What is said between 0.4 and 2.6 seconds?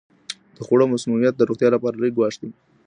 د خوړو مسمومیت د روغتیا لپاره لوی ګواښ دی.